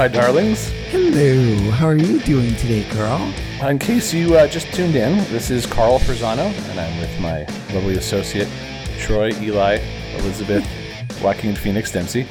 [0.00, 0.70] my darlings.
[0.88, 3.20] Hello, how are you doing today, girl?
[3.60, 7.44] In case you uh, just tuned in, this is Carl Frazano, and I'm with my
[7.74, 8.48] lovely associate,
[8.98, 9.76] Troy, Eli,
[10.14, 10.66] Elizabeth,
[11.22, 12.26] Joaquin Phoenix Dempsey.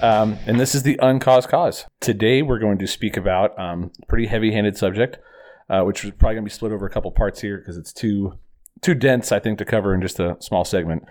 [0.00, 1.84] Um, and this is the Uncaused Cause.
[2.00, 5.18] Today, we're going to speak about um, a pretty heavy handed subject,
[5.68, 7.92] uh, which is probably going to be split over a couple parts here because it's
[7.92, 8.38] too,
[8.80, 11.02] too dense, I think, to cover in just a small segment.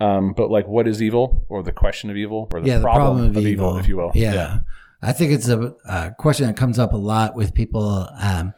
[0.00, 2.84] Um, but like, what is evil, or the question of evil, or the, yeah, the
[2.84, 4.12] problem, of, evil, if you will.
[4.14, 4.60] Yeah.
[5.02, 8.08] I think it's a, a question that comes up a lot with people.
[8.20, 8.52] Um,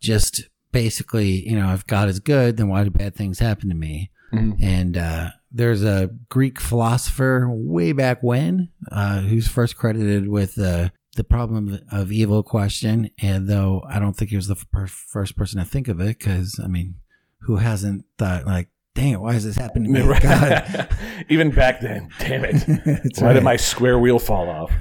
[0.00, 3.74] just basically, you know, if God is good, then why do bad things happen to
[3.74, 4.10] me?
[4.32, 4.56] Mhm.
[4.62, 10.88] And uh, there's a Greek philosopher way back when uh, who's first credited with uh,
[11.16, 13.10] the problem of evil question.
[13.20, 16.18] And though I don't think he was the fir- first person to think of it,
[16.18, 16.94] because I mean,
[17.42, 20.88] who hasn't thought like, "Dang it, why is this happening to me?" God,
[21.28, 23.16] Even back then, damn it.
[23.20, 24.72] Why did my square wheel fall off?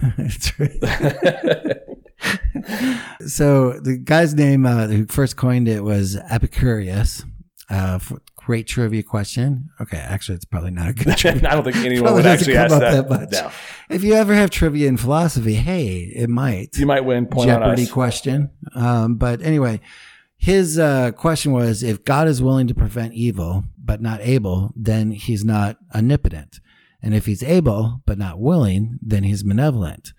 [0.60, 1.78] Right.
[3.28, 7.24] so the guy's name uh, who first coined it was Epicurus.
[7.70, 8.00] Uh,
[8.36, 9.70] great trivia question.
[9.80, 11.46] Okay, actually, it's probably not a good question.
[11.46, 13.08] I don't think anyone Probably would actually ask that.
[13.08, 13.32] that much.
[13.32, 13.52] No.
[13.90, 16.78] If you ever have trivia in philosophy, hey, it might.
[16.78, 18.50] You might win point on Jeopardy question.
[18.76, 19.80] Um, but anyway,
[20.38, 25.12] his uh, question was if God is willing to prevent evil but not able, then
[25.12, 26.60] he's not omnipotent.
[27.02, 30.14] And if he's able but not willing, then he's malevolent.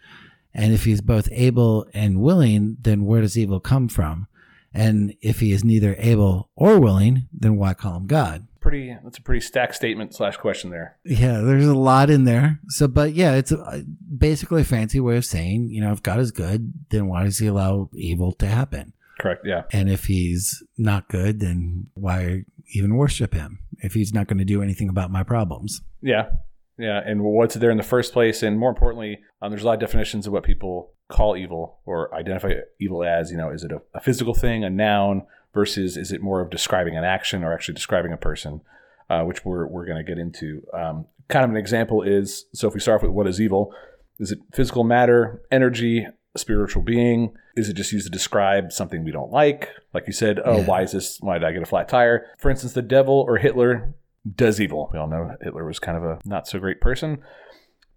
[0.54, 4.26] And if he's both able and willing, then where does evil come from?
[4.74, 8.46] And if he is neither able or willing, then why call him God?
[8.60, 8.96] Pretty.
[9.02, 10.96] That's a pretty stacked statement slash question there.
[11.04, 12.60] Yeah, there's a lot in there.
[12.68, 13.84] So, but yeah, it's a,
[14.16, 17.38] basically a fancy way of saying, you know, if God is good, then why does
[17.38, 18.92] he allow evil to happen?
[19.18, 19.44] Correct.
[19.44, 19.62] Yeah.
[19.72, 24.44] And if he's not good, then why even worship him if he's not going to
[24.44, 25.82] do anything about my problems?
[26.00, 26.30] Yeah.
[26.78, 27.00] Yeah.
[27.04, 28.42] And what's there in the first place?
[28.42, 32.14] And more importantly, um, there's a lot of definitions of what people call evil or
[32.14, 33.30] identify evil as.
[33.30, 35.22] You know, is it a, a physical thing, a noun,
[35.54, 38.62] versus is it more of describing an action or actually describing a person,
[39.10, 40.62] uh, which we're, we're going to get into.
[40.72, 43.72] Um, kind of an example is so if we start off with what is evil,
[44.18, 47.34] is it physical matter, energy, a spiritual being?
[47.56, 49.68] Is it just used to describe something we don't like?
[49.92, 50.64] Like you said, oh, Yeah.
[50.66, 51.18] why is this?
[51.20, 52.26] Why did I get a flat tire?
[52.38, 53.94] For instance, the devil or Hitler
[54.36, 54.88] does evil.
[54.92, 57.18] We all know Hitler was kind of a not so great person,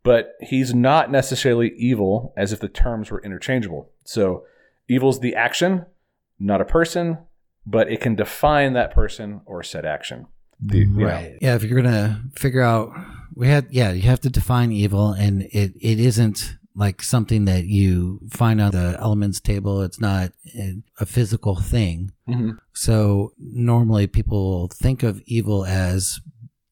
[0.03, 3.91] but he's not necessarily evil as if the terms were interchangeable.
[4.03, 4.43] So
[4.89, 5.85] evil's the action,
[6.39, 7.19] not a person,
[7.65, 10.27] but it can define that person or said action.
[10.59, 11.05] The- you know.
[11.05, 11.37] right.
[11.41, 11.55] Yeah.
[11.55, 12.91] If you're going to figure out,
[13.35, 17.65] we had, yeah, you have to define evil and it, it isn't like something that
[17.65, 19.81] you find on the elements table.
[19.81, 20.31] It's not
[20.99, 22.11] a- physical thing.
[22.27, 22.57] Mhm.
[22.73, 26.19] So normally people think of evil as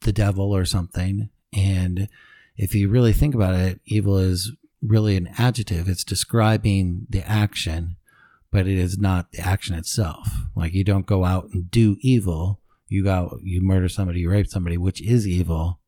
[0.01, 1.29] the devil or something.
[1.53, 2.09] And
[2.57, 5.87] if you really think about it, evil is really an adjective.
[5.87, 7.95] It's describing the action,
[8.51, 10.27] but it is not the action itself.
[10.55, 12.59] Like you don't go out and do evil.
[12.89, 15.79] You go, you murder somebody, you rape somebody, which is evil.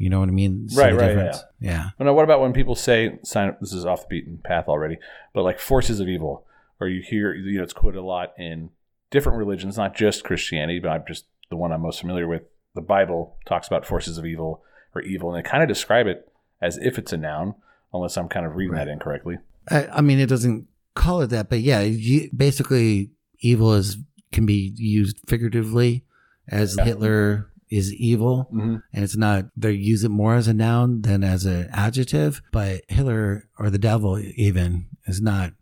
[0.00, 0.66] You know what I mean?
[0.70, 1.44] See Right, right, difference?
[1.60, 1.90] Yeah.
[1.98, 4.96] Well, now, what about when people say, sign, this is off the beaten path already,
[5.34, 6.46] but like forces of evil,
[6.80, 8.70] or you hear, you know, it's quoted a lot in
[9.10, 12.44] different religions, not just Christianity, but I'm just the one I'm most familiar with.
[12.74, 14.62] The Bible talks about forces of evil
[14.94, 16.32] or evil, and they kind of describe it
[16.62, 17.54] as if it's a noun,
[17.92, 19.36] unless I'm kind of reading that incorrectly.
[19.68, 23.98] I, I mean, it doesn't call it that, but yeah, you, basically, evil is
[24.32, 26.06] can be used figuratively,
[26.48, 26.84] as Yeah.
[26.84, 28.76] Hitler is evil, Mm-hmm.
[28.92, 29.46] and it's not.
[29.56, 32.42] They use it more as a noun than as an adjective.
[32.52, 35.52] But Hitler or the devil even is not.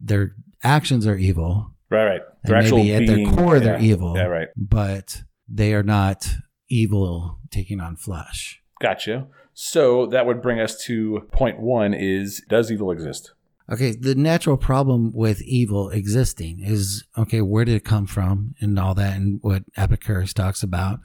[0.00, 2.20] Their actions are evil, Right, right.
[2.42, 4.16] and Their actual maybe at their being- core they're evil.
[4.16, 4.48] Yeah, right.
[4.56, 6.26] But they are not
[6.68, 8.62] evil taking on flesh.
[8.80, 9.26] Gotcha.
[9.52, 13.32] So that would bring us to point one: is does evil exist?
[13.70, 18.78] Okay, the natural problem with evil existing is okay, where did it come from and
[18.78, 21.00] all that, and what Epicurus talks about.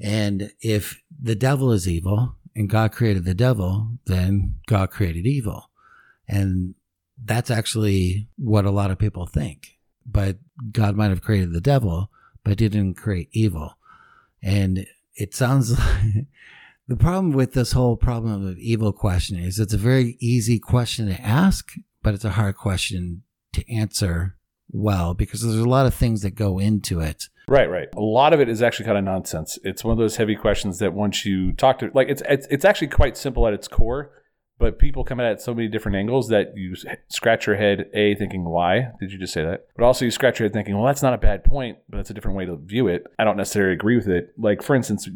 [0.00, 5.70] And if the devil is evil and God created the devil, then God created evil.
[6.28, 6.74] And
[7.22, 9.78] that's actually what a lot of people think.
[10.06, 10.38] But
[10.72, 12.10] God might have created the devil,
[12.42, 13.76] but didn't create evil.
[14.42, 16.26] And it sounds like
[16.86, 21.08] the problem with this whole problem of evil question is it's a very easy question
[21.08, 24.36] to ask, but it's a hard question to answer
[24.70, 27.24] well because there's a lot of things that go into it.
[27.46, 27.88] Right, right.
[27.94, 29.58] A lot of it is actually kind of nonsense.
[29.64, 32.64] It's one of those heavy questions that once you talk to, like, it's it's, it's
[32.64, 34.10] actually quite simple at its core,
[34.58, 36.74] but people come at it so many different angles that you
[37.08, 40.38] scratch your head, a thinking why did you just say that, but also you scratch
[40.38, 42.56] your head thinking, well, that's not a bad point, but that's a different way to
[42.56, 43.04] view it.
[43.18, 44.32] I don't necessarily agree with it.
[44.38, 45.08] Like, for instance,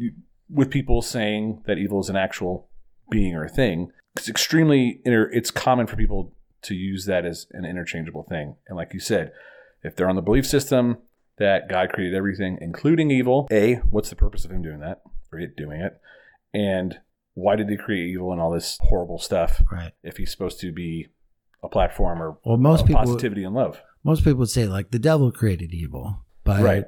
[0.49, 2.69] with people saying that evil is an actual
[3.09, 6.33] being or thing, it's extremely inter- it's common for people
[6.63, 8.55] to use that as an interchangeable thing.
[8.67, 9.31] And like you said,
[9.83, 10.97] if they're on the belief system
[11.39, 15.01] that God created everything, including evil, A, what's the purpose of him doing that
[15.31, 15.93] or it doing it?
[16.53, 16.99] And
[17.33, 19.93] why did he create evil and all this horrible stuff Right.
[20.03, 21.07] if he's supposed to be
[21.63, 23.81] a platform or Well, most people positivity and love?
[24.03, 26.85] most people would say like the devil created evil, but Right.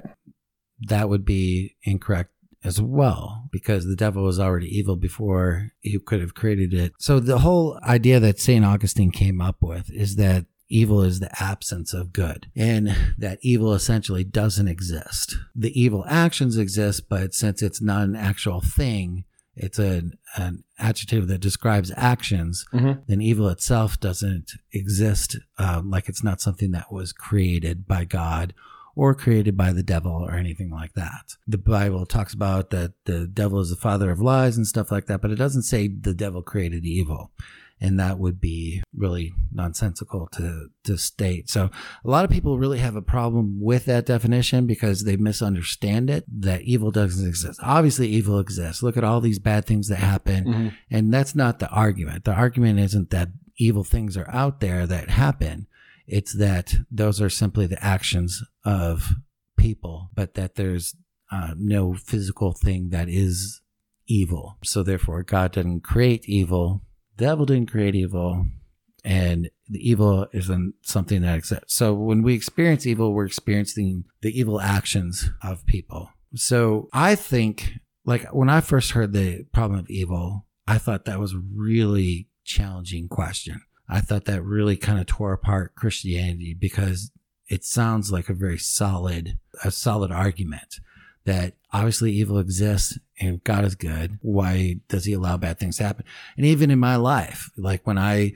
[0.88, 2.30] that would be incorrect
[2.64, 6.92] as well because the devil was already evil before he could have created it.
[6.98, 8.64] So the whole idea that St.
[8.64, 13.74] Augustine came up with is that evil is the absence of good and that evil
[13.74, 15.36] essentially doesn't exist.
[15.54, 19.24] The evil actions exist, but since it's not an actual thing,
[19.54, 23.02] it's an, an adjective that describes actions, Mhm.
[23.06, 25.36] then evil itself doesn't exist.
[25.58, 28.54] Um, like it's not something that was created by God
[28.96, 31.36] or created by the devil or anything like that.
[31.46, 35.06] The Bible talks about that the devil is the father of lies and stuff like
[35.06, 37.30] that, but it doesn't say the devil created evil.
[37.84, 41.50] And that would be really nonsensical to, to state.
[41.50, 41.68] So
[42.04, 46.24] a lot of people really have a problem with that definition because they misunderstand it
[46.42, 47.58] that evil doesn't exist.
[47.60, 48.84] Obviously, evil exists.
[48.84, 50.44] Look at all these bad things that happen.
[50.44, 50.72] Mhm.
[50.92, 52.24] And that's not the argument.
[52.24, 55.66] The argument isn't that evil things are out there that happen.
[56.06, 59.14] It's that those are simply the actions of
[59.56, 60.94] people, but that there's
[61.32, 63.60] uh, no physical thing that is
[64.06, 64.58] evil.
[64.62, 66.82] So therefore, God didn't create evil.
[67.16, 68.46] Devil didn't create evil.
[69.04, 71.74] And the evil isn't something that exists.
[71.74, 76.10] So when we experience evil, we're experiencing the evil actions of people.
[76.36, 81.18] So I think, like, when I first heard the problem of evil, I thought that
[81.18, 83.62] was a really challenging question.
[83.88, 87.10] I thought that really kind of tore apart Christianity because
[87.48, 90.76] it sounds like a very solid, a solid argument
[91.24, 94.18] that obviously evil exists and God is good.
[94.22, 96.04] Why does he allow bad things to happen?
[96.36, 98.32] And even in my life, like when I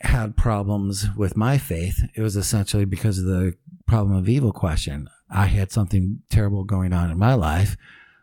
[0.00, 3.54] had problems with my faith, it was essentially because of the
[3.86, 5.08] problem of evil question.
[5.30, 7.76] I had something terrible going on in my life.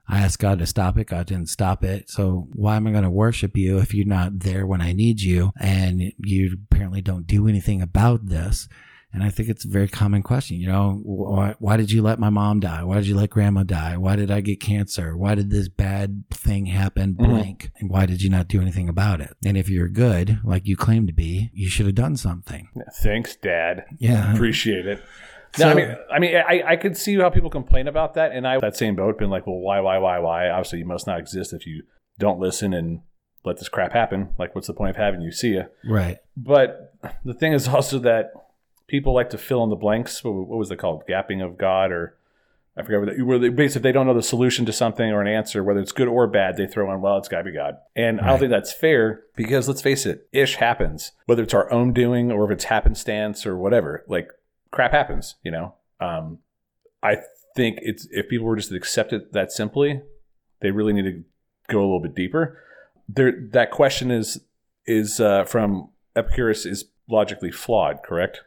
[0.10, 1.08] I asked God to stop it.
[1.08, 2.10] God didn't stop it.
[2.10, 5.22] So why am I going to worship you if you're not there when I need
[5.22, 8.70] you and you apparently don't do anything about this?
[9.14, 10.58] And I think it's a very common question.
[10.58, 12.84] You know, why, why did you let my mom die?
[12.84, 13.98] Why did you let grandma die?
[13.98, 15.16] Why did I get cancer?
[15.18, 17.16] Why did this bad thing happen?
[17.16, 17.26] Mhm.
[17.30, 17.72] Blank.
[17.80, 19.36] And why did you not do anything about it?
[19.46, 22.68] And if you're good, like you claim to be, you should have done something.
[23.02, 23.86] Thanks, Dad.
[23.98, 24.34] Yeah.
[24.34, 25.02] Appreciate it.
[25.56, 28.34] So- no, I mean, I mean, I, I could see how people complain about that,
[28.34, 30.50] and I that same boat been like, well, why, why, why, why?
[30.50, 31.84] Obviously, you must not exist if you
[32.20, 33.00] don't listen and
[33.46, 34.34] let this crap happen.
[34.38, 35.32] Like, what's the point of having you?
[35.32, 35.64] See ya.
[35.90, 36.18] Right.
[36.36, 36.94] But
[37.24, 38.32] the thing is also that
[38.88, 40.24] people like to fill in the blanks.
[40.24, 41.04] What, was it called?
[41.08, 42.18] Gapping of God, or
[42.76, 43.16] I forget what.
[43.16, 45.64] They, where they basically if they don't know the solution to something or an answer,
[45.64, 47.78] whether it's good or bad, they throw in, well, it's got to be God.
[47.96, 51.72] And I don't think that's fair because let's face it, ish happens, whether it's our
[51.72, 54.04] own doing or if it's happenstance or whatever.
[54.08, 54.32] Like
[54.72, 55.76] crap happens, you know.
[56.00, 56.40] Um,
[57.04, 57.18] I
[57.56, 60.02] think it's if people were just to accept it that simply,
[60.62, 61.24] they really need to
[61.68, 62.62] go a little bit deeper.
[63.10, 64.42] There, that question is
[64.86, 68.42] is uh, from Epicurus is logically flawed, correct?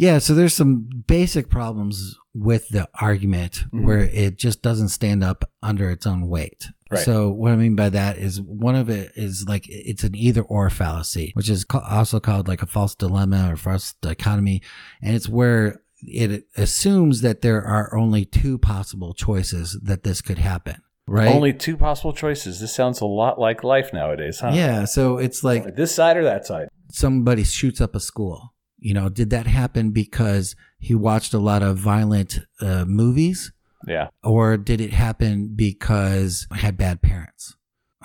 [0.00, 3.84] Yeah, so there's some basic problems with the argument Mhm.
[3.84, 6.68] where it just doesn't stand up under its own weight.
[6.90, 7.04] Right.
[7.04, 10.40] So what I mean by that is one of it is like it's an either
[10.42, 14.62] or fallacy, which is also called like a false dilemma or false dichotomy,
[15.02, 20.38] and it's where it assumes that there are only two possible choices that this could
[20.38, 20.76] happen.
[21.06, 21.34] Right.
[21.34, 22.58] Only two possible choices.
[22.60, 24.52] This sounds a lot like life nowadays, huh?
[24.54, 24.86] yeah.
[24.86, 26.68] So it's like this side or that side.
[26.90, 28.54] somebody shoots up a school.
[28.80, 33.52] You know, did that happen because he watched a lot of violent uh, movies,
[33.86, 34.08] Yeah.
[34.24, 37.56] or did it happen because I had bad parents?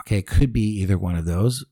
[0.01, 1.65] Okay, it could be either one of those,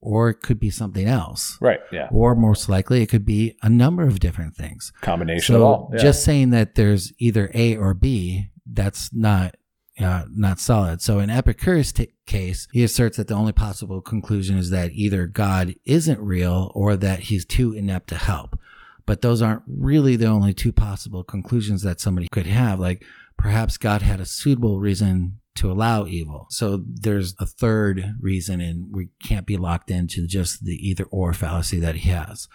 [0.00, 1.80] or it could be something else, Right.
[1.92, 2.08] Yeah.
[2.10, 4.92] or most likely it could be a number of different things.
[5.00, 5.90] Combination of So all.
[5.94, 6.02] Yeah.
[6.02, 9.56] just saying that there's either A or B, that's not
[10.00, 11.02] uh, not solid.
[11.02, 15.26] So in Epicurus' t- case, he asserts that the only possible conclusion is that either
[15.26, 18.58] God isn't real or that he's too inept to help.
[19.06, 22.78] But those aren't really the only two possible conclusions that somebody could have.
[22.78, 23.04] Like
[23.36, 26.46] perhaps God had a suitable reason to allow evil.
[26.50, 31.32] So there's a third reason, and we can't be locked into just the either or
[31.32, 32.46] fallacy that he has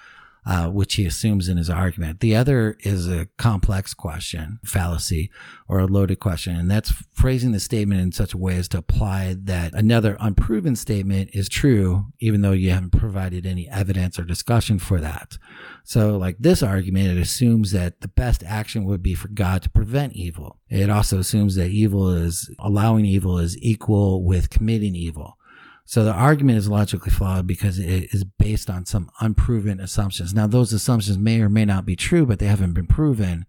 [0.46, 2.20] uh, which he assumes in his argument.
[2.20, 5.32] The other is a complex question, fallacy,
[5.68, 6.56] or a loaded question.
[6.56, 10.76] And that's phrasing the statement in such a way as to apply that another unproven
[10.76, 15.38] statement is true, even though you haven't provided any evidence or discussion for that.
[15.86, 19.70] So, like this argument, it assumes that the best action would be for God to
[19.70, 20.60] prevent evil.
[20.70, 25.38] It also assumes that evil is allowing evil is equal with committing evil.
[25.86, 30.34] So the argument is logically flawed because it is based on some unproven assumptions.
[30.34, 33.46] Now, those assumptions may or may not be true, but they haven't been proven.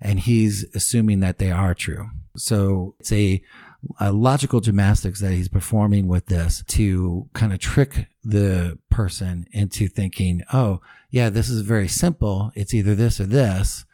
[0.00, 2.10] And he's assuming that they are true.
[2.36, 3.42] So it's a,
[4.00, 9.88] a logical gymnastics that he's performing with this to kind of trick the person into
[9.88, 12.52] thinking, oh, yeah, this is very simple.
[12.54, 13.84] It's either this or this.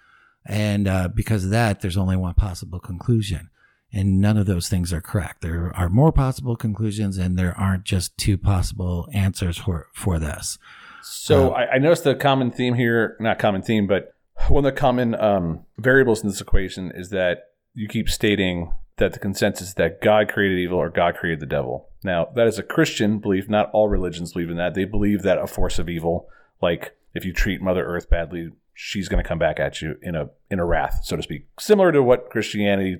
[0.46, 3.50] And uh, because of that, there's only one possible conclusion
[3.92, 5.40] and none of those things are correct.
[5.40, 10.58] There are more possible conclusions, and there aren't just two possible answers for for this.
[11.02, 14.14] So uh, I, I, noticed the common theme here, not common theme, but
[14.48, 19.12] one of the common um, variables in this equation is that you keep stating that
[19.12, 21.88] the consensus is that God created evil or God created the devil.
[22.04, 23.48] Now that is a Christian belief.
[23.48, 24.74] Not all religions believe in that.
[24.74, 26.28] They believe that a force of evil,
[26.60, 30.14] like if you treat Mother Earth badly, she's going to come back at you in
[30.14, 32.98] a in a wrath, so to speak, similar to what Christianity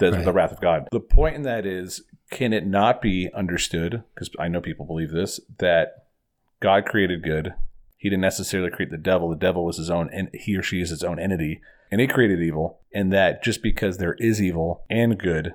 [0.00, 0.24] the, right.
[0.24, 0.88] the wrath of God.
[0.90, 4.02] The point in that is, can it not be understood?
[4.14, 6.06] Because I know people believe this that
[6.60, 7.54] God created good.
[7.96, 9.28] He didn't necessarily create the devil.
[9.28, 12.06] The devil was his own, and he or she is his own entity, and he
[12.06, 12.80] created evil.
[12.92, 15.54] And that just because there is evil and good,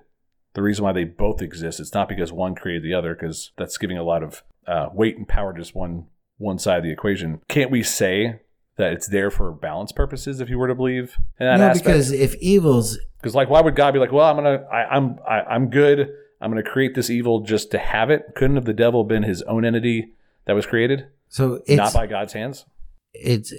[0.54, 3.78] the reason why they both exist, it's not because one created the other, because that's
[3.78, 6.92] giving a lot of uh, weight and power to just one one side of the
[6.92, 7.42] equation.
[7.48, 8.42] Can't we say
[8.78, 11.86] that it's there for balance purposes if you were to believe in that no, aspect?
[11.86, 15.20] because if evil's because like, why would God be like, well, I'm gonna, I, I'm,
[15.28, 16.12] I, I'm good.
[16.40, 18.24] I'm gonna create this evil just to have it?
[18.36, 20.14] Couldn't have the devil been his own entity
[20.46, 21.08] that was created?
[21.28, 22.66] So it's not by God's hands.
[23.14, 23.52] It's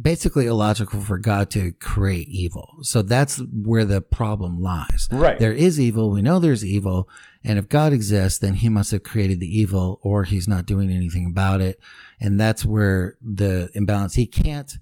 [0.00, 2.76] basically illogical for God to create evil.
[2.82, 5.08] So that's where the problem lies.
[5.10, 5.38] Right.
[5.38, 6.10] There is evil.
[6.10, 7.08] We know there's evil.
[7.42, 10.90] And if God exists, then he must have created the evil or he's not doing
[10.90, 11.80] anything about it.
[12.20, 14.72] And that's where the imbalance, he can't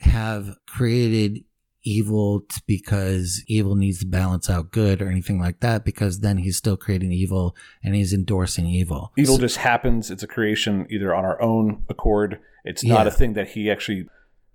[0.00, 1.44] have created
[1.82, 6.56] evil because evil needs to balance out good or anything like that because then he's
[6.56, 9.12] still creating evil and he's endorsing evil.
[9.16, 10.10] Evil so, just happens.
[10.10, 12.38] It's a creation either on our own accord.
[12.64, 13.08] It's not yeah.
[13.08, 14.06] a thing that he actually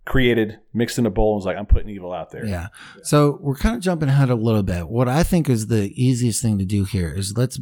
[0.05, 2.46] created, mixed in a bowl, and was like, I'm putting evil out there.
[2.46, 2.67] Yeah.
[3.01, 4.88] So we're kind of jumping ahead a little bit.
[4.88, 7.60] What I think is the easiest thing to do here is let's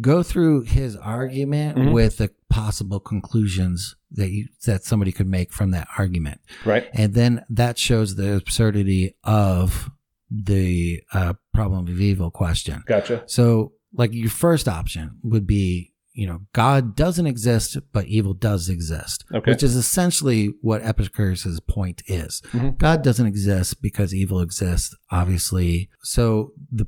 [0.00, 1.92] go through his argument mm-hmm.
[1.92, 6.40] with the possible conclusions that you that somebody could make from that argument.
[6.64, 6.88] Right.
[6.92, 9.90] And then that shows the absurdity of
[10.30, 12.82] the uh, problem of evil question.
[12.86, 13.24] Gotcha.
[13.26, 18.68] So, like your first option would be, you know, God doesn't exist, but evil does
[18.68, 19.24] exist.
[19.34, 19.50] Okay.
[19.50, 22.42] Which is essentially what Epicurus's point is.
[22.52, 22.70] Mm-hmm.
[22.78, 25.88] God doesn't exist because evil exists, obviously.
[26.02, 26.86] So the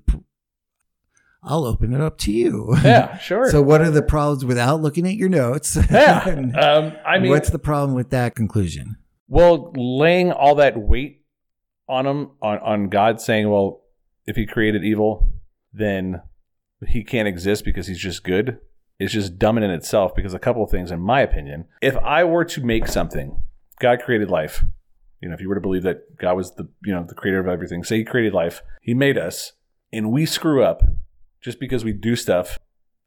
[1.44, 2.76] I'll open it up to you.
[2.84, 3.50] Yeah, sure.
[3.50, 5.76] so, what are the problems without looking at your notes?
[5.90, 6.24] Yeah.
[6.58, 8.96] um, I mean, what's the problem with that conclusion?
[9.28, 11.22] Well, laying all that weight
[11.88, 13.82] on him, on, on God saying, well,
[14.26, 15.30] if he created evil,
[15.72, 16.22] then
[16.86, 18.58] he can't exist because he's just good,
[18.98, 21.66] is just dumb in itself because a couple of things, in my opinion.
[21.80, 23.42] If I were to make something,
[23.80, 24.64] God created life.
[25.20, 27.40] You know, if you were to believe that God was the, you know, the creator
[27.40, 29.52] of everything, say he created life, he made us,
[29.92, 30.82] and we screw up
[31.42, 32.58] just because we do stuff.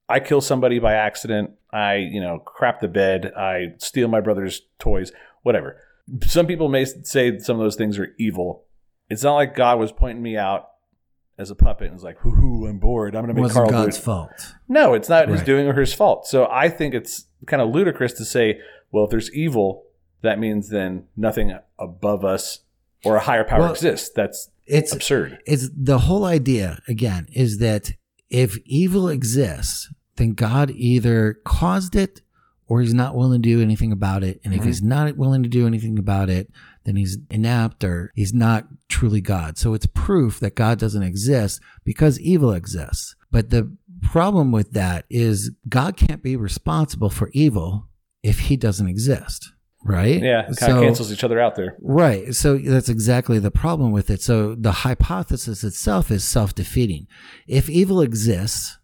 [0.07, 1.51] I kill somebody by accident.
[1.73, 3.33] I, you know, crap the bed.
[3.35, 5.11] I steal my brother's toys,
[5.41, 5.77] whatever.
[6.23, 8.65] Some people may say some of those things are evil.
[9.09, 10.69] It's not like God was pointing me out
[11.37, 13.15] as a puppet and was like, "Hoo I'm bored.
[13.15, 15.29] I'm going to make Wasn't Carl God's fault." No, it's not right.
[15.29, 16.27] his doing or his fault.
[16.27, 18.59] So I think it's kind of ludicrous to say,
[18.91, 19.85] "Well, if there's evil,
[20.21, 22.59] that means then nothing above us
[23.03, 25.39] or a higher power well, exists." That's it's absurd.
[25.45, 27.91] It's the whole idea again is that
[28.29, 32.21] if evil exists, then God either caused it
[32.67, 34.41] or he's not willing to do anything about it.
[34.43, 34.67] And if mm-hmm.
[34.67, 36.49] he's not willing to do anything about it,
[36.83, 39.57] then he's inept or he's not truly God.
[39.57, 43.15] So it's proof that God doesn't exist because evil exists.
[43.31, 47.87] But the problem with that is God can't be responsible for evil
[48.23, 49.51] if he doesn't exist
[49.85, 50.21] right?
[50.21, 51.77] Yeah, it kind so, of cancels each other out there.
[51.79, 52.33] Right.
[52.33, 54.21] So that's exactly the problem with it.
[54.21, 57.07] So the hypothesis itself is self-defeating.
[57.47, 58.79] If evil exists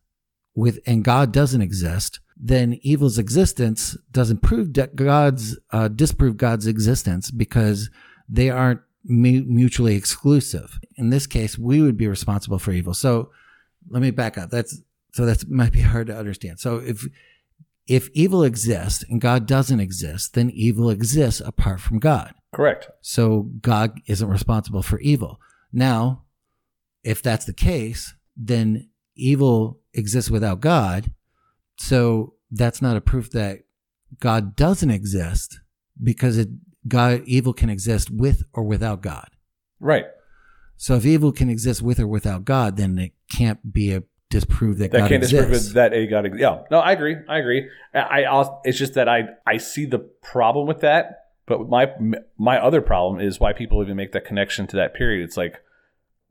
[0.56, 6.68] with and God doesn't exist, then evil's existence doesn't prove that God's uh, disprove God's
[6.68, 7.90] existence because
[8.30, 10.80] they aren't mutually exclusive.
[10.96, 12.94] In this case, we would be responsible for evil.
[12.94, 13.32] So
[13.90, 14.52] let me back up.
[14.52, 14.82] That's
[15.14, 16.60] so that might be hard to understand.
[16.60, 17.06] So if
[17.92, 22.34] if evil exists and God doesn't exist, then evil exists apart from God.
[22.56, 22.90] Correct.
[23.02, 25.42] So God isn't responsible for evil.
[25.74, 26.24] Now,
[27.04, 31.12] if that's the case, then evil exists without God.
[31.80, 33.64] So that's not a proof that
[34.22, 35.60] God doesn't exist
[36.02, 36.48] because it,
[36.88, 39.28] God evil can exist with or without God.
[39.82, 40.06] Right.
[40.78, 44.80] So if evil can exist with or without God, then it can't be a disprove
[44.80, 45.50] that, that God can't exists.
[45.50, 46.26] disprove that a God.
[46.26, 47.18] ex- Yeah, no, I agree.
[47.30, 47.70] I agree.
[47.94, 51.92] I, I it's just that I I see the problem with that, but my
[52.38, 55.24] my other problem is why people even make that connection to that period.
[55.24, 55.62] It's like,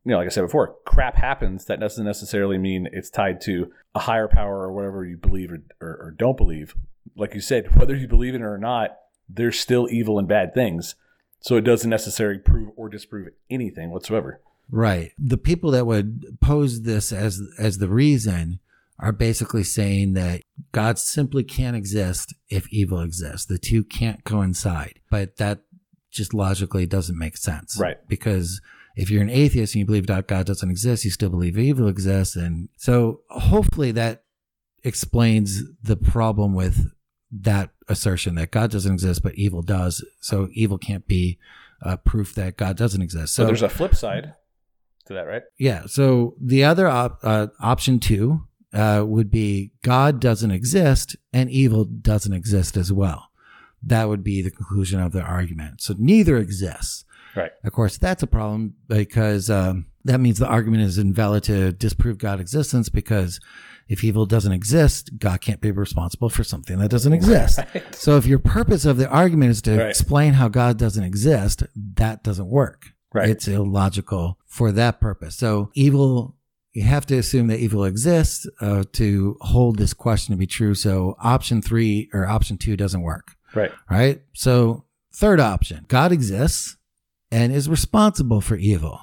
[0.05, 1.67] you know, like I said before, crap happens.
[1.67, 5.63] That doesn't necessarily mean it's tied to a higher power or whatever you believe or,
[5.81, 6.75] or, or don't believe.
[7.17, 8.97] Like you said, whether you believe in it or not,
[9.29, 10.95] there's still evil and bad things.
[11.41, 14.41] So it doesn't necessarily prove or disprove anything whatsoever.
[14.71, 15.13] Right.
[15.19, 18.61] The people that would pose this as as the reason
[19.01, 23.47] are basically saying that God simply can't exist if evil exists.
[23.47, 25.01] The two can't coincide.
[25.11, 25.61] But that
[26.11, 27.79] just logically doesn't make sense.
[27.81, 27.97] Right.
[28.09, 28.61] Because
[28.97, 31.89] if you're an atheist and you believe that God doesn't exist, you still believe evil
[31.89, 32.37] exists.
[32.37, 34.25] And so hopefully that
[34.85, 36.93] explains the problem with
[37.33, 40.05] that assertion that God doesn't exist, but evil does.
[40.21, 41.39] So evil can't be
[41.83, 43.35] uh, proof that God doesn't exist.
[43.35, 44.35] So there's a flip side
[45.11, 45.43] to that, right?
[45.59, 45.85] Yeah.
[45.87, 51.85] So the other op- uh, option two uh, would be God doesn't exist and evil
[51.85, 53.31] doesn't exist as well.
[53.83, 55.81] That would be the conclusion of their argument.
[55.81, 57.05] So neither exists.
[57.37, 57.51] Right.
[57.65, 62.19] Of course, that's a problem because um, that means the argument is invalid to disprove
[62.19, 63.41] God's existence because
[63.89, 67.59] if evil doesn't exist, God can't be responsible for something that doesn't exist.
[67.75, 67.95] Right.
[67.95, 69.89] So if your purpose of the argument is to Right.
[69.89, 71.63] explain how God doesn't exist,
[71.95, 72.93] that doesn't work.
[73.13, 73.29] Right.
[73.29, 75.37] It's illogical for that purpose.
[75.37, 76.37] So evil,
[76.73, 80.75] you have to assume that evil exists uh, to hold this question to be true.
[80.75, 83.73] So option three or option two doesn't work, Right.
[83.91, 84.23] right?
[84.35, 86.77] So third option, God exists
[87.33, 89.01] and is responsible for evil.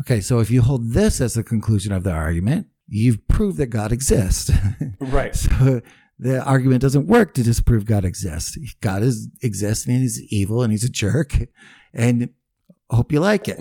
[0.00, 0.20] Okay.
[0.20, 3.90] So if you hold this as the conclusion of the argument, you've proved that God
[3.92, 4.50] exists.
[5.00, 5.34] Right.
[5.34, 5.80] So
[6.18, 8.56] the argument doesn't work to disprove God exists.
[8.80, 11.36] God is exists and he's evil and he's a jerk
[11.92, 12.30] and
[12.90, 13.58] hope you like it.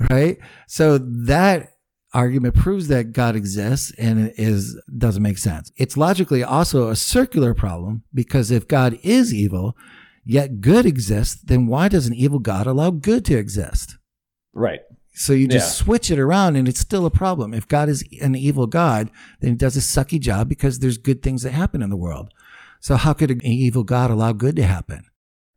[0.10, 0.38] right?
[0.66, 1.74] So that
[2.14, 5.70] argument proves that God exists and it is doesn't make sense.
[5.76, 9.76] It's logically also a circular problem because if God is evil,
[10.24, 13.96] yet good exists, then why does an evil God allow good to exist?
[14.54, 14.80] Right.
[15.12, 15.84] So you just Yeah.
[15.84, 17.52] switch it around and it's still a problem.
[17.52, 21.22] If God is an evil God, then he does a sucky job because there's good
[21.22, 22.32] things that happen in the world.
[22.80, 25.04] So how could an evil God allow good to happen?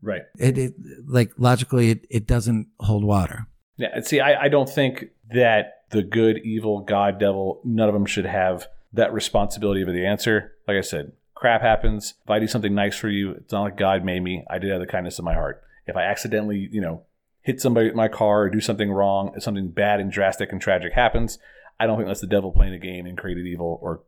[0.02, 0.24] Right.
[0.38, 0.74] It, it
[1.06, 3.48] like logically, it, it doesn't hold water.
[3.78, 4.00] Yeah.
[4.02, 8.26] See, I, I don't think that the good, evil, God, devil, none of them should
[8.26, 10.54] have that responsibility of the answer.
[10.68, 12.16] Like I said, crap happens.
[12.24, 14.46] If I do something nice for you, it's not like God made me.
[14.50, 15.64] I did out of the kindness of my heart.
[15.88, 17.04] If I accidentally, you know,
[17.42, 20.62] hit somebody with my car or do something wrong, if something bad and drastic and
[20.62, 21.40] tragic happens,
[21.80, 24.02] I don't think that's the devil playing a game and created evil or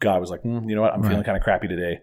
[0.00, 2.00] God was like, "Hmm, you know what, I'm feeling kind of crappy today.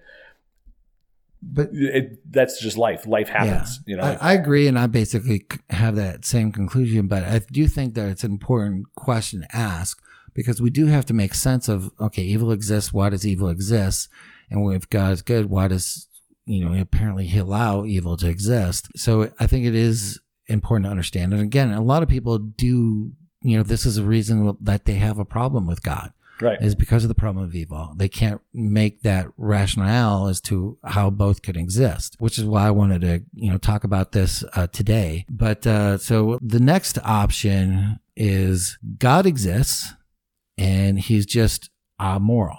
[1.48, 3.06] But It, that's just life.
[3.06, 3.80] Life happens.
[3.86, 7.08] You know, I, I agree, and I basically have that same conclusion.
[7.08, 10.02] But I do think that it's an important question to ask
[10.34, 12.92] because we do have to make sense of okay, evil exists.
[12.92, 14.10] Why does evil exist?
[14.50, 16.08] And if God is good, why does
[16.46, 18.88] you know apparently He allow evil to exist?
[18.96, 21.34] So I think it is important to understand.
[21.34, 23.12] And again, a lot of people do.
[23.42, 26.62] You know, this is a reason that they have a problem with God right.
[26.62, 27.94] is because of the problem of evil.
[27.96, 32.72] They can't make that rationale as to how both could exist, which is why I
[32.72, 35.26] wanted to, you know, talk about this uh, today.
[35.30, 39.94] But uh, so the next option is God exists
[40.58, 41.70] and he's just
[42.00, 42.58] amoral.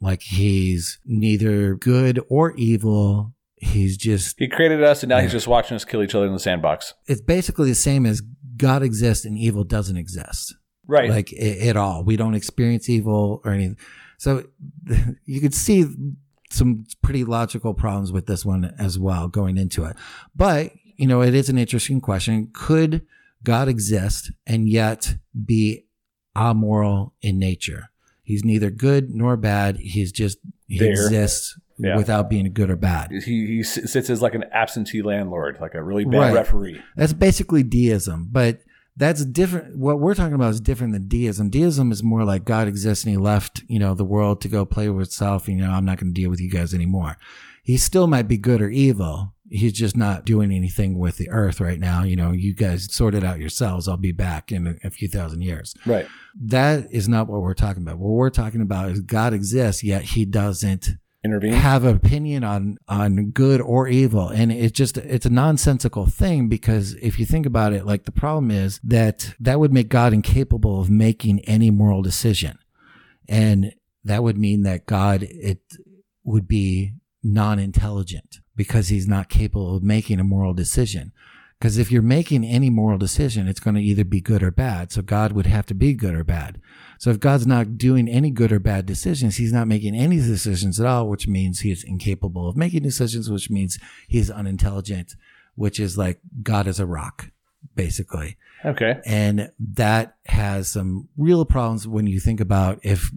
[0.00, 3.34] Like he's neither good or evil.
[3.56, 6.32] He's just, He created us, and now he's just watching us kill each other in
[6.32, 6.94] the sandbox.
[7.08, 8.22] it's basically the same as
[8.56, 10.54] God exists and evil doesn't exist.
[10.88, 11.10] Right.
[11.10, 12.02] like at all.
[12.02, 13.76] We don't experience evil or anything.
[14.16, 14.44] So
[15.24, 15.86] you could see
[16.50, 19.96] some pretty logical problems with this one as well going into it.
[20.34, 22.48] But, you know, it is an interesting question.
[22.54, 23.02] Could
[23.44, 25.84] God exist and yet be
[26.36, 27.90] amoral in nature?
[28.22, 29.76] He's neither good nor bad.
[29.76, 30.90] He's just, he There.
[30.90, 31.96] exists Yeah.
[31.96, 33.10] without being good or bad.
[33.12, 36.34] he, he sits as like an absentee landlord, like a really bad Right.
[36.34, 36.80] referee.
[36.96, 38.60] That's basically deism, but
[38.98, 39.76] that's different.
[39.76, 41.50] What we're talking about is different than deism.
[41.50, 44.66] Deism is more like God exists and he left, you know, the world to go
[44.66, 45.48] play with itself.
[45.48, 47.16] You know, I'm not going to deal with you guys anymore.
[47.62, 49.34] He still might be good or evil.
[49.50, 52.02] He's just not doing anything with the earth right now.
[52.02, 53.86] You know, you guys sort it out yourselves.
[53.86, 55.74] I'll be back in a, a few thousand years.
[55.86, 56.08] Right.
[56.34, 57.98] That is not what we're talking about.
[57.98, 60.88] What we're talking about is God exists, yet he doesn't
[61.24, 61.52] Intervene.
[61.52, 64.28] have an opinion on on good or evil.
[64.28, 68.12] And it's just it's a nonsensical thing because if you think about it like the
[68.12, 72.58] problem is that that would make god incapable of making any moral decision.
[73.28, 75.60] And that would mean that god it
[76.22, 81.12] would be non-intelligent because he's not capable of making a moral decision
[81.58, 84.92] Because if you're making any moral decision, it's going to either be good or bad.
[84.92, 86.60] So God would have to be good or bad.
[86.98, 90.78] So if God's not doing any good or bad decisions, he's not making any decisions
[90.78, 95.16] at all, which means he is incapable of making decisions, which means he's unintelligent,
[95.56, 97.30] which is like God is a rock,
[97.74, 98.36] basically.
[98.64, 99.00] Okay.
[99.04, 103.10] And that has some real problems when you think about if,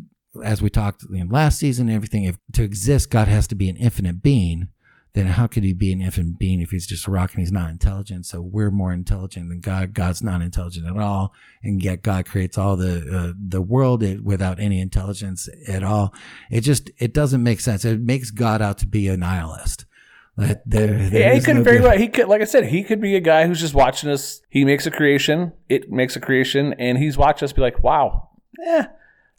[0.44, 3.70] as we talked in last season and everything, if to exist, God has to be
[3.70, 4.70] an infinite being
[5.14, 7.52] then how could he be an infinite being if he's just a rock and he's
[7.52, 8.26] not intelligent?
[8.26, 9.94] So we're more intelligent than God.
[9.94, 14.60] God's not intelligent at all, and yet God creates all the uh, the world without
[14.60, 16.14] any intelligence at all.
[16.50, 17.84] It just it doesn't make sense.
[17.84, 19.86] It makes God out to be a nihilist.
[20.38, 21.98] There, there yeah, he could no very well.
[21.98, 24.42] He could, like I said, he could be a guy who's just watching us.
[24.50, 25.52] He makes a creation.
[25.68, 28.88] It makes a creation, and he's watching us be like, "Wow, yeah."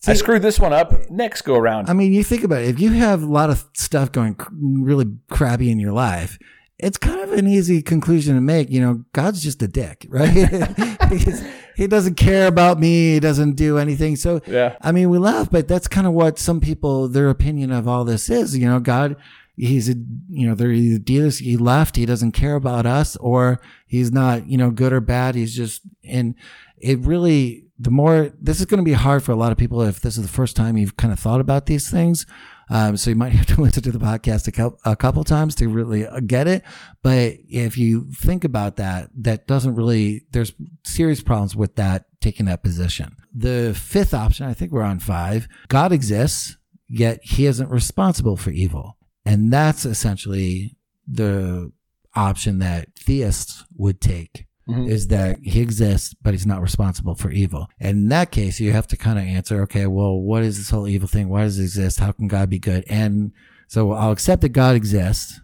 [0.02, 1.10] See, I screwed this one up.
[1.10, 1.88] Next go around.
[1.88, 2.68] I mean, you think about it.
[2.68, 6.40] If you have a lot of stuff going really crabby in your life,
[6.80, 8.68] it's kind of an easy conclusion to make.
[8.68, 10.28] You know, God's just a dick, right?
[11.76, 13.14] he doesn't care about me.
[13.14, 14.16] He doesn't do anything.
[14.16, 14.76] So, yeah.
[14.80, 18.04] I mean, we laugh, but that's kind of what some people, their opinion of all
[18.04, 18.58] this is.
[18.58, 19.14] You know, God,
[19.56, 19.94] he's a,
[20.28, 24.58] you know, they're either he left, he doesn't care about us, or he's not, you
[24.58, 25.36] know, good or bad.
[25.36, 26.34] He's just, and
[26.76, 29.82] it really, the more this is going to be hard for a lot of people
[29.82, 32.26] if this is the first time you've kind of thought about these things.
[32.70, 35.56] Um, so you might have to listen to the podcast a, couple, a couple times
[35.56, 36.62] to really uh, get it.
[37.02, 40.52] But if you think about that, that doesn't really, there's
[40.84, 43.16] serious problems with that, taking that position.
[43.34, 45.48] The fifth option, I think we're on five.
[45.66, 46.56] God exists,
[46.88, 48.96] yet he isn't responsible for evil.
[49.24, 50.76] And that's essentially
[51.08, 51.72] the
[52.14, 54.88] option that theists would take mm-hmm.
[54.88, 57.68] is that he exists, but he's not responsible for evil.
[57.80, 60.70] And in that case, you have to kind of answer, okay, well, what is this
[60.70, 61.28] whole evil thing?
[61.28, 62.00] Why does it exist?
[62.00, 62.84] How can God be good?
[62.88, 63.32] And
[63.68, 65.40] so I'll accept that God exists.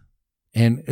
[0.54, 0.82] And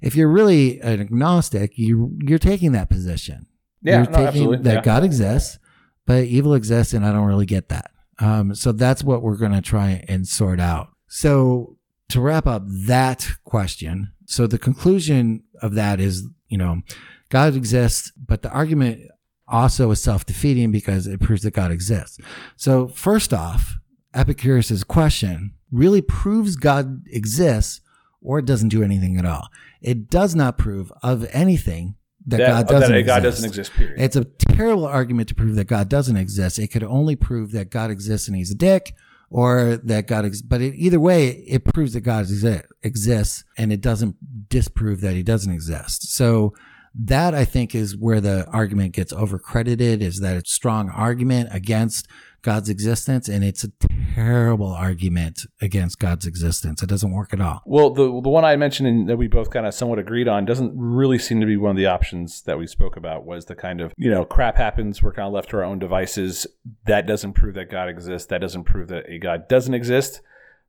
[0.00, 3.46] if you're really an agnostic, you, you're taking that position.
[3.82, 4.64] Yeah, you're no, taking absolutely.
[4.64, 4.82] that yeah.
[4.82, 5.58] God exists,
[6.06, 7.90] but evil exists, and I don't really get that.
[8.18, 10.88] Um, so that's what we're going to try and sort out.
[11.08, 11.78] So
[12.10, 16.82] to wrap up that question, so the conclusion of that is, you know,
[17.30, 19.10] God exists, but the argument
[19.48, 22.16] also is self defeating because it proves that God exists.
[22.56, 23.78] So, first off,
[24.14, 27.80] Epicurus' question really proves God exists
[28.22, 29.48] or it doesn't do anything at all.
[29.82, 33.72] It does not prove of anything that, that God doesn't that God doesn't exist.
[33.72, 34.00] Period.
[34.00, 36.60] It's a terrible argument to prove that God doesn't exist.
[36.60, 38.94] It could only prove that God exists and he's a dick,
[39.30, 40.26] or that God.
[40.26, 45.00] Ex- but it, either way, it proves that God exi- exists, and it doesn't disprove
[45.00, 46.12] that he doesn't exist.
[46.14, 46.52] So
[46.94, 52.08] that I think is where the argument gets overcredited is that it's strong argument against
[52.42, 53.70] God's existence and it's a
[54.14, 56.82] terrible argument against God's existence.
[56.82, 57.62] It doesn't work at all.
[57.64, 60.44] Well, the the one I mentioned and that we both kind of somewhat agreed on
[60.44, 63.54] doesn't really seem to be one of the options that we spoke about was the
[63.54, 66.46] kind of, you know, crap happens, we're kind of left to our own devices.
[66.86, 68.28] That doesn't prove that God exists.
[68.28, 70.20] That doesn't prove that a God doesn't exist.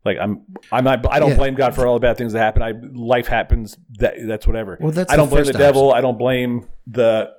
[0.03, 1.05] Like I'm, I'm not.
[1.11, 1.37] I don't yeah.
[1.37, 2.63] blame God for all the bad things that happen.
[2.63, 3.77] I life happens.
[3.99, 4.77] That that's whatever.
[4.79, 5.93] Well, that's I don't blame the devil.
[5.93, 7.33] I don't blame the.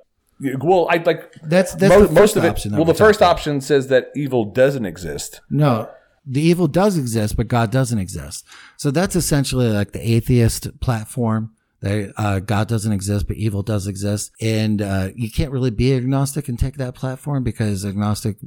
[0.59, 2.65] Well, I like that's that's most, most of it.
[2.71, 5.41] Well, the first option says that evil doesn't exist.
[5.49, 5.89] No,
[6.25, 8.45] the evil does exist, but God doesn't exist.
[8.77, 11.53] So that's essentially like the atheist platform.
[11.81, 15.93] That uh, God doesn't exist, but evil does exist, and uh, you can't really be
[15.93, 18.37] agnostic and take that platform because agnostic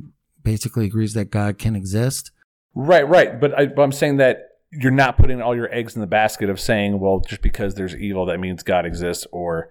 [0.43, 2.31] basically agrees that God can exist
[2.77, 3.41] Right, right.
[3.41, 6.51] But, I, but I'm saying that you're not putting all your eggs in the basket
[6.51, 9.71] of saying, well, just because there's evil, that means God exists, or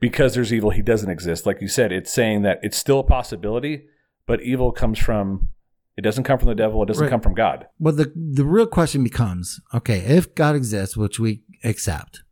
[0.00, 1.46] because there's evil, he doesn't exist.
[1.46, 3.86] Like you said, it's saying that it's still a possibility,
[4.26, 5.48] but evil comes from
[5.96, 6.82] it doesn't come from the devil.
[6.82, 7.10] It doesn't right.
[7.10, 7.68] come from God.
[7.78, 12.22] Well, the the real question becomes: Okay, if God exists, which we accept,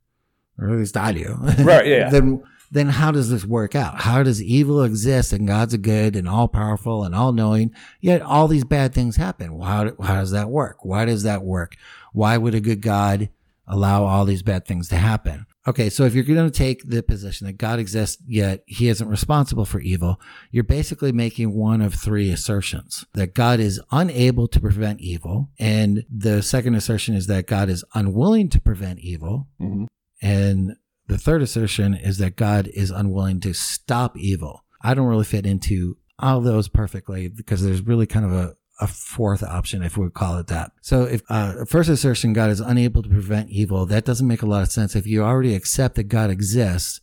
[0.59, 1.87] or at least I do, right?
[1.87, 2.11] Yeah.
[2.11, 2.43] then
[2.75, 4.01] then how does this work out?
[4.01, 8.21] How does evil exist and God's a good and all powerful and all knowing, yet
[8.21, 9.61] all these bad things happen?
[9.61, 10.85] How, how does that work?
[10.85, 11.77] Why does that work?
[12.13, 13.29] Why would a good God
[13.69, 15.47] allow all these bad things to happen?
[15.67, 19.09] Okay, so if you're going to take the position that God exists, yet he isn't
[19.09, 24.61] responsible for evil, you're basically making one of three assertions that God is unable to
[24.61, 25.51] prevent evil.
[25.59, 29.49] And the second assertion is that God is unwilling to prevent evil.
[29.59, 29.85] Mm-hmm.
[30.21, 34.65] And the third assertion is that God is unwilling to stop evil.
[34.83, 38.87] I don't really fit into all those perfectly because there's really kind of a, a
[38.87, 40.73] fourth option, if we would call it that.
[40.81, 44.47] So if uh, first assertion, God is unable to prevent evil, that doesn't make a
[44.47, 44.97] lot of sense.
[44.97, 47.01] If you already accept that God exists,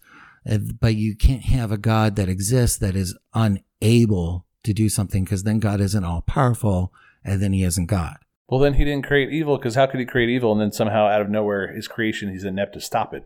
[0.79, 5.43] but you can't have a God that exists that is unable to do something because
[5.43, 8.17] then God isn't all powerful and then he isn't God.
[8.49, 11.07] Well, then he didn't create evil because how could he create evil and then somehow
[11.07, 13.25] out of nowhere his creation he's inept to stop it?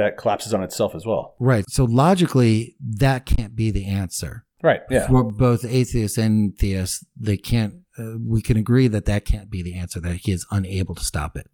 [0.00, 1.34] that collapses on itself as well.
[1.38, 1.64] Right.
[1.68, 4.44] So logically, that can't be the answer.
[4.62, 4.80] Right.
[4.90, 5.06] Yeah.
[5.06, 9.62] For both atheists and theists, they can't, uh, we can agree that that can't be
[9.62, 11.50] the answer, that he is unable to stop it.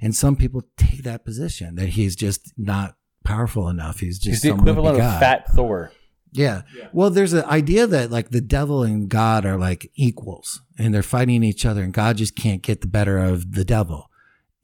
[0.00, 4.00] And some people take that position that he's just not powerful enough.
[4.00, 5.20] He's just He's the equivalent of God.
[5.20, 5.92] Fat Thor.
[6.32, 6.62] Yeah.
[6.92, 11.02] Well, there's an idea that like the devil and God are like equals and they're
[11.02, 14.10] fighting each other and God just can't get the better of the devil.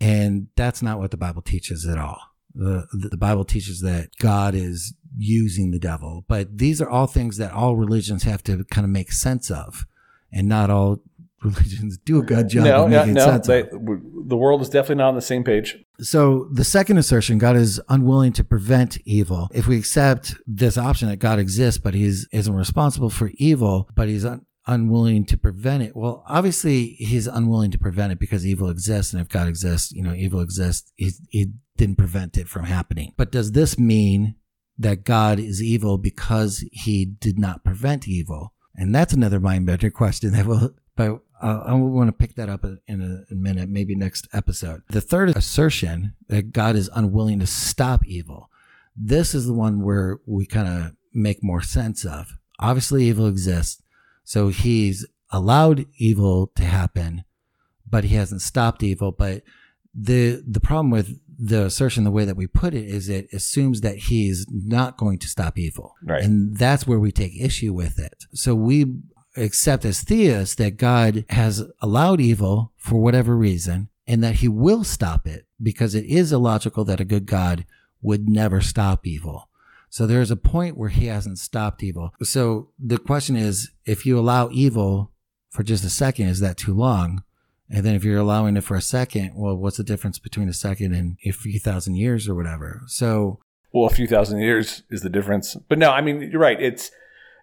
[0.00, 2.20] And that's not what the Bible teaches at all.
[2.54, 7.36] The, the Bible teaches that God is using the devil, but these are all things
[7.38, 9.86] that all religions have to kind of make sense of
[10.32, 11.00] and not all
[11.42, 13.24] religions do a good job No, of making no.
[13.24, 15.76] sense They, the world is definitely not on the same page.
[16.00, 19.48] So the second assertion, God is unwilling to prevent evil.
[19.54, 24.08] If we accept this option that God exists, but he's isn't responsible for evil, but
[24.08, 25.96] he's un- unwilling to prevent it.
[25.96, 29.12] Well, obviously he's unwilling to prevent it because evil exists.
[29.12, 30.92] And if God exists, you know, evil exists.
[30.96, 33.14] He, he didn't prevent it from happening.
[33.16, 34.34] But does this mean
[34.78, 38.52] that God is evil because he did not prevent evil?
[38.74, 42.64] And that's another mind bender question that will, but I want to pick that up
[42.64, 44.82] in a minute, maybe next episode.
[44.88, 48.50] The third assertion that God is unwilling to stop evil.
[48.96, 52.38] This is the one where we kind of make more sense of.
[52.58, 53.80] Obviously, evil exists.
[54.24, 57.24] So he's allowed evil to happen,
[57.88, 59.12] but he hasn't stopped evil.
[59.12, 59.42] But
[59.94, 63.80] the, the problem with the assertion, the way that we put it is it assumes
[63.82, 65.94] that he's not going to stop evil.
[66.02, 66.22] Right.
[66.22, 68.24] And that's where we take issue with it.
[68.32, 68.96] So we
[69.36, 74.82] accept as theists that God has allowed evil for whatever reason and that he will
[74.82, 77.64] stop it because it is illogical that a good God
[78.02, 79.48] would never stop evil.
[79.90, 82.12] So there's a point where he hasn't stopped evil.
[82.22, 85.12] So the question is, if you allow evil
[85.50, 87.22] for just a second, is that too long?
[87.70, 90.54] And then if you're allowing it for a second, well, what's the difference between a
[90.54, 92.82] second and a few thousand years or whatever?
[92.86, 93.40] So
[93.72, 95.54] Well, a few thousand years is the difference.
[95.68, 96.60] But no, I mean, you're right.
[96.60, 96.90] It's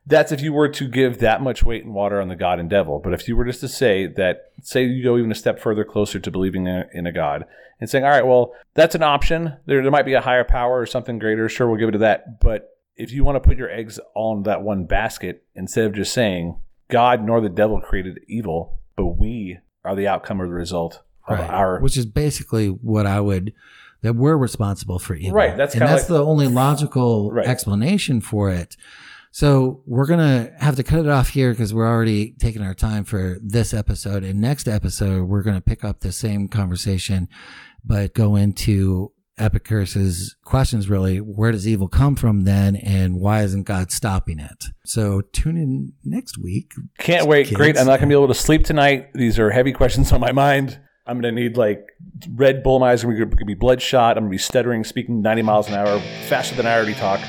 [0.07, 2.69] that's if you were to give that much weight and water on the God and
[2.69, 2.99] devil.
[3.03, 5.83] But if you were just to say that, say you go even a step further
[5.83, 7.45] closer to believing in a, God
[7.79, 9.57] and saying, all right, well, that's an option.
[9.65, 11.49] There, there might be a higher power or something greater.
[11.49, 12.39] Sure, we'll give it to that.
[12.39, 16.13] But if you want to put your eggs in that one basket, instead of just
[16.13, 21.01] saying God nor the devil created evil, but we are the outcome or the result
[21.27, 21.49] of Right.
[21.49, 23.53] our which is basically what I would
[24.01, 25.33] that we're responsible for evil.
[25.33, 27.47] Right, that's and that's like- the only logical Right.
[27.47, 28.75] explanation for it.
[29.31, 33.03] So we're gonna have to cut it off here because we're already taking our time
[33.03, 34.23] for this episode.
[34.23, 37.27] And next episode, we're gonna pick up the same conversation,
[37.83, 40.89] but go into Epicurus's questions.
[40.89, 44.65] Really, where does evil come from then, and why isn't God stopping it?
[44.85, 46.73] So tune in next week.
[46.97, 47.47] Can't wait.
[47.47, 47.57] Kids.
[47.57, 47.77] Great.
[47.77, 49.09] I'm not going to be able to sleep tonight.
[49.13, 50.79] These are heavy questions on my mind.
[51.07, 51.85] I'm going to need like
[52.31, 52.79] Red Bull.
[52.79, 54.17] My eyes are going to be bloodshot.
[54.17, 57.21] I'm going to be stuttering, speaking 90 miles an hour, faster than I already talk.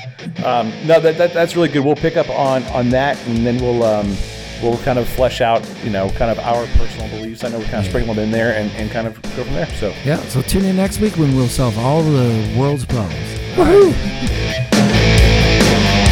[0.43, 1.85] Um, no, that, that that's really good.
[1.85, 4.17] We'll pick up on on that, and then we'll um,
[4.63, 7.45] we'll kind of flesh out, you know, kind of our personal beliefs.
[7.45, 9.55] I know we kind of sprinkle them in there and, and kind of go from
[9.55, 9.67] there.
[9.75, 13.39] So yeah, so tune in next week when we'll solve all the world's problems.
[13.55, 13.95] Woohoo!